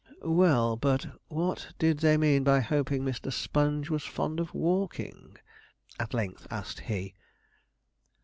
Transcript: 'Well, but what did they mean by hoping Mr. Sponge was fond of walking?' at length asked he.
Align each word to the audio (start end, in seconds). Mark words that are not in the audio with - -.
'Well, 0.23 0.77
but 0.77 1.05
what 1.27 1.75
did 1.77 1.99
they 1.99 2.17
mean 2.17 2.43
by 2.43 2.59
hoping 2.61 3.03
Mr. 3.03 3.31
Sponge 3.31 3.91
was 3.91 4.03
fond 4.03 4.39
of 4.39 4.51
walking?' 4.51 5.37
at 5.99 6.15
length 6.15 6.47
asked 6.49 6.79
he. 6.79 7.13